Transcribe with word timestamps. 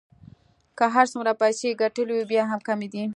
که 0.77 0.85
هر 0.95 1.05
څومره 1.13 1.31
پیسې 1.41 1.65
يې 1.69 1.79
ګټلې 1.81 2.13
وې 2.15 2.25
بیا 2.31 2.43
هم 2.51 2.59
کمې 2.67 2.87
دي. 2.93 3.03